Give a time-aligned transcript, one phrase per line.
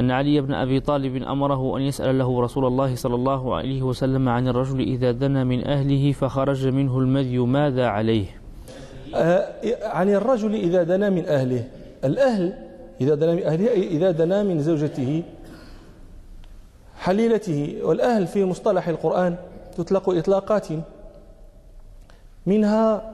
[0.00, 4.28] أن علي بن أبي طالب أمره أن يسأل له رسول الله صلى الله عليه وسلم
[4.28, 8.26] عن الرجل إذا دنا من أهله فخرج منه المذي ماذا عليه؟
[9.14, 9.48] آه،
[9.82, 11.64] عن الرجل إذا دنا من أهله.
[12.04, 12.52] الأهل
[13.00, 15.22] إذا دنا من أهله إذا دنا من زوجته
[16.98, 17.78] حليلته.
[17.82, 19.36] والأهل في مصطلح القرآن
[19.76, 20.68] تطلق إطلاقات
[22.46, 23.12] منها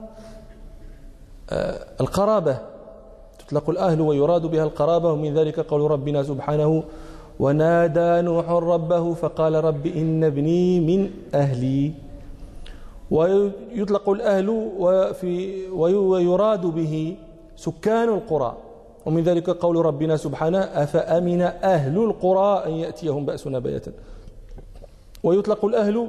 [1.50, 2.77] آه، القرابة.
[3.48, 6.82] تطلق الأهل ويراد بها القرابة ومن ذلك قول ربنا سبحانه
[7.40, 11.92] ونادى نوح ربه فقال رب إن ابني من أهلي.
[13.10, 17.16] ويطلق الأهل وفي ويراد به
[17.56, 18.56] سكان القرى.
[19.06, 23.92] ومن ذلك قول ربنا سبحانه أفأمن أهل القرى أن يأتيهم بأسنا بيتا
[25.22, 26.08] ويطلق الأهل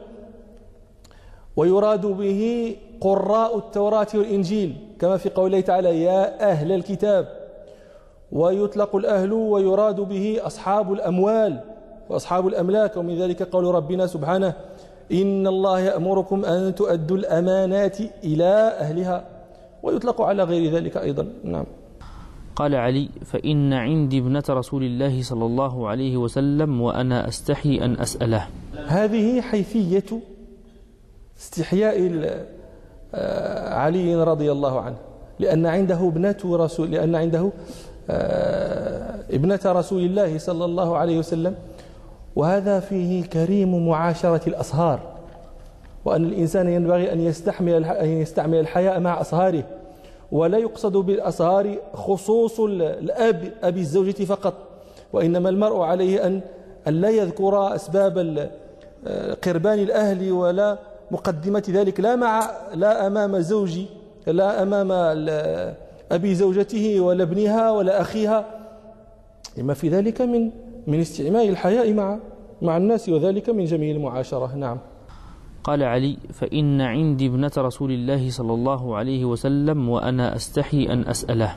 [1.55, 7.38] ويراد به قراء التوراة والإنجيل كما في قوله تعالى يا أهل الكتاب
[8.31, 11.59] ويطلق الأهل ويراد به أصحاب الأموال
[12.09, 14.53] وأصحاب الأملاك ومن ذلك قول ربنا سبحانه
[15.11, 19.25] إن الله يأمركم أن تؤدوا الأمانات إلى أهلها.
[19.83, 21.27] ويطلق على غير ذلك أيضا.
[21.43, 21.65] نعم.
[22.55, 28.47] قال علي فإن عندي ابنة رسول الله صلى الله عليه وسلم وأنا أستحي أن أسأله.
[28.87, 30.05] هذه حيثية
[31.39, 31.95] استحياء
[33.13, 34.95] آه، علي رضي الله عنه
[35.39, 37.51] لأن عنده ابنة رسول لأن عنده
[39.31, 41.55] ابنة رسول الله صلى الله عليه وسلم.
[42.35, 44.99] وهذا فيه كريم معاشرة الأصهار
[46.05, 49.63] وأن الإنسان ينبغي أن يستحمل أن يستعمل الحياء مع أصهاره.
[50.31, 54.53] ولا يقصد بالأصهار خصوص الأب أبي الزوجة فقط
[55.13, 56.41] وإنما المرء عليه أن
[56.87, 58.49] أن لا يذكر أسباب
[59.07, 60.77] آه، قربان الأهل ولا
[61.11, 61.99] مقدمة ذلك.
[61.99, 63.85] لا مع لا أمام زوجي
[64.27, 64.91] لا أمام
[66.11, 68.45] أبي زوجته ولا ابنها ولا أخيها.
[69.57, 70.51] لما في ذلك من
[70.87, 72.19] من استعمال الحياء مع
[72.61, 74.55] مع الناس وذلك من جميل المعاشرة.
[74.55, 74.77] نعم.
[75.63, 81.55] قال علي فإن عندي ابنة رسول الله صلى الله عليه وسلم وأنا أستحي أن أسأله.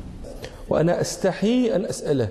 [0.68, 2.28] وأنا أستحي أن أسأله.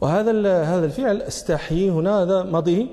[0.00, 2.86] وهذا هذا الفعل أستحي هنا هذا ماضيه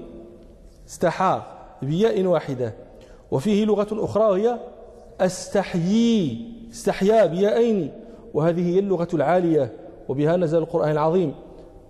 [0.88, 1.42] استحى
[1.82, 2.74] بياء واحدة.
[3.32, 4.60] وفيه لغة أخرى وهي
[5.22, 7.92] أستحيي استحيا بيائين
[8.34, 9.72] وهذه هي اللغة العالية
[10.10, 11.34] وبها نزل القرآن العظيم.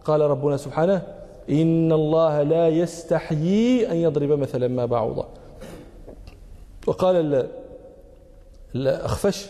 [0.05, 1.01] قال ربنا سبحانه
[1.49, 5.25] إن الله لا يستحيي أن يضرب مثلا ما بعوضة
[6.87, 7.47] وقال
[8.75, 9.47] الأخفش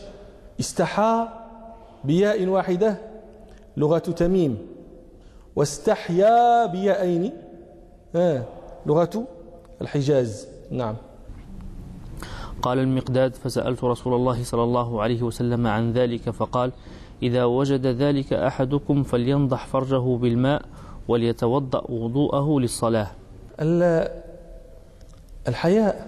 [0.59, 1.27] استحى
[2.03, 2.97] بياء واحدة
[3.77, 4.57] لغة تميم.
[5.55, 7.31] واستحيا بيائين
[8.16, 8.43] آه
[8.85, 9.23] لغة
[9.81, 10.47] الحجاز.
[10.71, 10.95] نعم.
[12.62, 16.72] قال المقداد فسألت رسول الله صلى الله عليه وسلم عن ذلك فقال
[17.23, 20.62] إذا وجد ذلك أحدكم فلينضح فرجه بالماء
[21.07, 23.07] وليتوضأ وضوءه للصلاة.
[25.47, 26.07] الحياء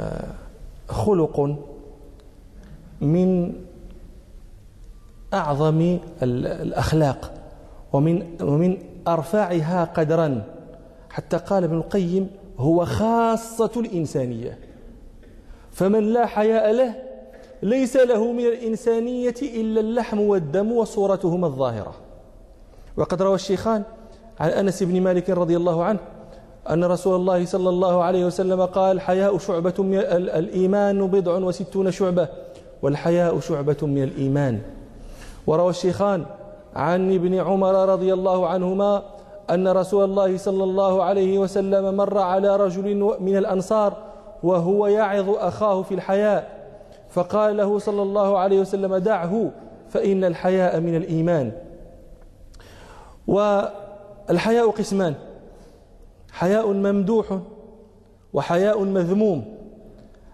[0.00, 0.34] آه،
[0.88, 1.56] خلق
[3.00, 3.52] من
[5.34, 7.34] أعظم الأخلاق
[7.92, 8.78] ومن ومن
[9.08, 10.42] أرفعها قدرا.
[11.10, 14.58] حتى قال ابن القيم هو خاصة الإنسانية.
[15.72, 16.94] فمن لا حياء له
[17.62, 21.94] ليس له من الإنسانية إلا اللحم والدم وصورتهما الظاهرة.
[22.96, 23.82] وقد روى الشيخان
[24.40, 25.98] عن أنس بن مالك رضي الله عنه
[26.70, 32.28] أن رسول الله صلى الله عليه وسلم قال حياء شعبة من الإيمان بضع وستون شعبة
[32.82, 34.60] والحياء شعبة من الإيمان.
[35.46, 36.26] وروى الشيخان
[36.76, 39.02] عن ابن عمر رضي الله عنهما
[39.50, 43.96] أن رسول الله صلى الله عليه وسلم مر على رجل من الأنصار
[44.42, 46.60] وهو يعظ أخاه في الحياء
[47.10, 49.50] فقال له صلى الله عليه وسلم دعه
[49.88, 51.52] فإن الحياء من الإيمان.
[53.26, 55.14] والحياء قسمان
[56.32, 57.38] حياء ممدوح
[58.32, 59.44] وحياء مذموم.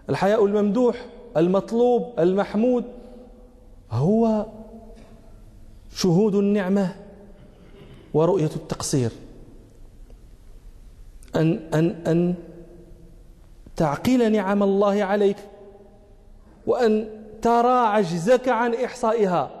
[0.09, 1.05] الحياء الممدوح
[1.37, 2.83] المطلوب المحمود
[3.91, 4.45] هو
[5.89, 7.06] شهود النعمة.
[8.17, 9.11] ورؤية التقصير.
[11.35, 12.35] أن أن أن
[13.75, 15.37] تعقل نعم الله عليك
[16.67, 17.09] وأن
[17.41, 19.51] ترى عجزك عن إحصائها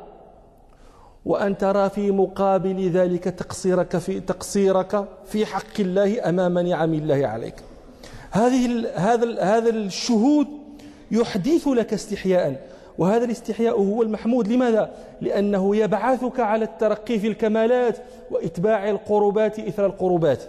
[1.25, 7.55] وأن ترى في مقابل ذلك تقصيرك في تقصيرك في حق الله أمام نعم الله عليك.
[8.31, 10.47] هذه هذا هذا الشهود
[11.11, 12.76] يحدث لك استحياء.
[12.97, 14.47] وهذا الاستحياء هو المحمود.
[14.47, 14.91] لماذا؟
[15.21, 17.97] لأنه يبعثك على الترقي في الكمالات
[18.31, 20.43] وإتباع القربات إثر القربات.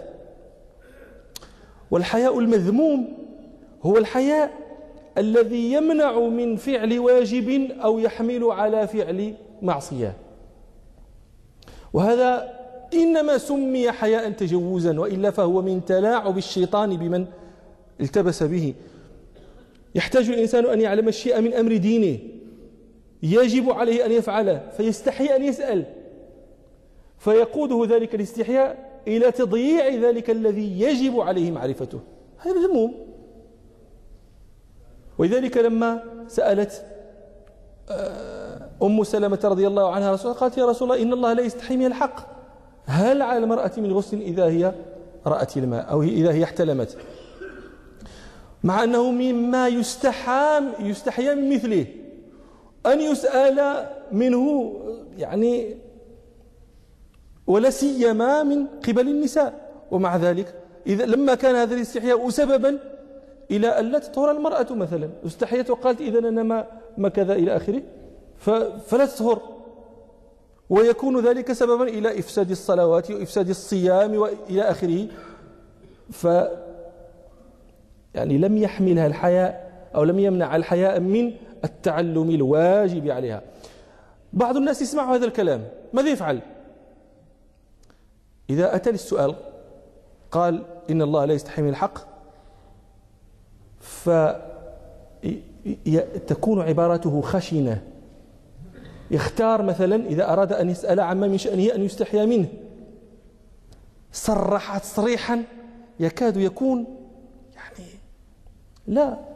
[1.91, 3.07] والحياء المذموم
[3.83, 4.51] هو الحياء
[5.17, 10.17] الذي يمنع من فعل واجب أو يحمل على فعل معصية.
[11.93, 12.59] وهذا
[12.93, 17.25] إنما سمي حياء تجوزا وإلا فهو من تلاعب الشيطان بمن
[18.01, 18.73] التبس به.
[19.95, 22.19] يحتاج الإنسان أن يعلم الشيء من أمر دينه.
[23.23, 25.85] يجب عليه أن يفعله فيستحي أن يسأل.
[27.17, 31.99] فيقوده ذلك الاستحياء إلى تضييع ذلك الذي يجب عليه معرفته.
[32.37, 32.93] هذا مذموم.
[35.17, 36.85] ولذلك لما سألت
[37.91, 41.77] آه، أم سلمة رضي الله عنها رسول قالت يا رسول الله إن الله لا يستحي
[41.77, 42.19] من الحق.
[42.85, 44.73] هل على المرأة من غسل إذا هي
[45.25, 46.97] رأت الماء أو إذا هي احتلمت؟
[48.63, 51.85] مع أنه مما يستحى يستحيا من مثله.
[52.85, 54.73] أن يسأل منه
[55.17, 55.77] يعني
[57.47, 59.69] ولا سيما من قبل النساء.
[59.91, 60.53] ومع ذلك
[60.87, 62.79] إذا لما كان هذا الاستحياء سببا
[63.51, 65.09] إلى أن لا تطهر المرأة مثلا.
[65.25, 66.67] استحيت وقالت إذا أنا ما,
[66.97, 67.81] ما كذا إلى آخره.
[68.87, 69.41] فلا تطهر.
[70.69, 75.07] ويكون ذلك سببا إلى إفساد الصلوات وإفساد الصيام وإلى آخره.
[76.11, 76.27] ف
[78.15, 83.41] يعني لم يحملها الحياء أو لم يمنع الحياء من التعلم الواجب عليها.
[84.33, 85.67] بعض الناس يسمع هذا الكلام.
[85.93, 86.39] ماذا يفعل؟
[88.49, 89.35] إذا أتى للسؤال
[90.31, 91.99] قال إن الله لا يستحي من الحق
[96.19, 97.83] فتكون عبارته خشنة.
[99.11, 102.47] يختار مثلا إذا أراد أن يسأل عما من شأنه أن يستحيا منه.
[104.11, 105.43] صرح تصريحا
[105.99, 106.85] يكاد يكون
[107.55, 107.89] يعني
[108.87, 109.28] لا.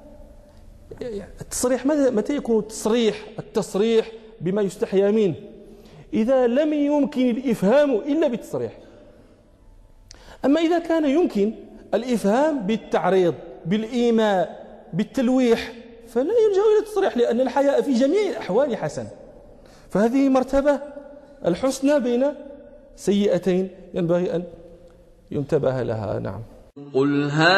[1.42, 4.12] التصريح متى يكون التصريح؟ التصريح
[4.42, 5.36] بما يستحيا منه
[6.14, 8.78] إذا لم يمكن الإفهام إلا بالتصريح.
[10.46, 11.54] أما إذا كان يمكن
[11.94, 13.36] الإفهام بالتعريض
[13.66, 14.64] بالإيماء
[14.94, 15.74] بالتلويح
[16.08, 19.08] فلا يلجأ إلى التصريح لأن الحياء في جميع الأحوال حسن.
[19.90, 20.80] فهذه مرتبة
[21.46, 22.26] الحسنى بين
[22.96, 24.44] سيئتين ينبغي أن
[25.32, 26.20] ينتبه لها.
[26.20, 26.42] نعم.
[26.94, 27.30] قل